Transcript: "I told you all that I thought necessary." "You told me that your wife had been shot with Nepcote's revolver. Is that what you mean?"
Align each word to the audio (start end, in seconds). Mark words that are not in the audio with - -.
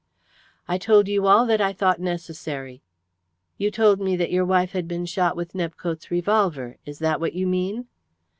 "I 0.67 0.79
told 0.79 1.07
you 1.07 1.27
all 1.27 1.45
that 1.45 1.61
I 1.61 1.73
thought 1.73 1.99
necessary." 2.01 2.81
"You 3.59 3.69
told 3.69 3.99
me 4.01 4.15
that 4.15 4.31
your 4.31 4.43
wife 4.45 4.71
had 4.71 4.87
been 4.87 5.05
shot 5.05 5.35
with 5.35 5.53
Nepcote's 5.53 6.09
revolver. 6.09 6.77
Is 6.87 6.97
that 6.97 7.19
what 7.19 7.33
you 7.33 7.45
mean?" 7.45 7.85